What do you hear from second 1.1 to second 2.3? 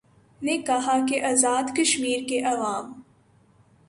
Azad Kashmir